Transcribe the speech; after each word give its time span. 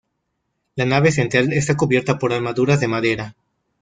La 0.75 0.85
nave 0.87 1.11
central 1.11 1.53
está 1.53 1.77
cubierta 1.77 2.17
por 2.17 2.33
armaduras 2.33 2.79
de 2.79 2.87
madera. 2.87 3.35